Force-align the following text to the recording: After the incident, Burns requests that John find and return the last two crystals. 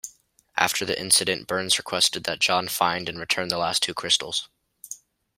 After 0.57 0.83
the 0.83 0.99
incident, 0.99 1.45
Burns 1.47 1.77
requests 1.77 2.17
that 2.19 2.39
John 2.39 2.67
find 2.69 3.07
and 3.07 3.19
return 3.19 3.49
the 3.49 3.57
last 3.59 3.83
two 3.83 3.93
crystals. 3.93 4.49